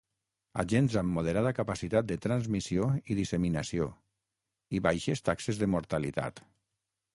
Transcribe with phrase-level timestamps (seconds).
[0.61, 3.89] Agents amb moderada capacitat de transmissió i disseminació
[4.79, 6.45] i baixes taxes de mortalitat.